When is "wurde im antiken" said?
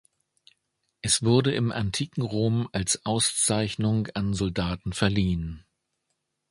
1.21-2.23